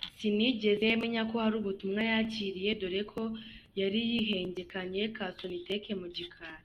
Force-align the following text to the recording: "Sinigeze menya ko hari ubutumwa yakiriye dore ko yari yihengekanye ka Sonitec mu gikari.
"Sinigeze 0.18 0.86
menya 1.02 1.22
ko 1.30 1.34
hari 1.44 1.54
ubutumwa 1.60 2.00
yakiriye 2.10 2.70
dore 2.80 3.02
ko 3.12 3.22
yari 3.80 4.00
yihengekanye 4.10 5.02
ka 5.16 5.24
Sonitec 5.38 5.82
mu 6.02 6.08
gikari. 6.16 6.64